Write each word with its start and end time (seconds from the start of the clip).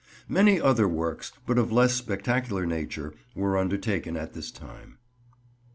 Many 0.27 0.59
other 0.59 0.87
works, 0.87 1.31
but 1.45 1.59
of 1.59 1.71
less 1.71 1.93
spectacular 1.93 2.65
nature, 2.65 3.13
were 3.35 3.55
undertaken 3.55 4.17
at 4.17 4.33
this 4.33 4.49
time. 4.49 4.97